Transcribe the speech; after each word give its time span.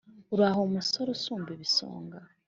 uraho 0.33 0.59
musore 0.73 1.09
usumba 1.15 1.49
ibisonga 1.57 2.17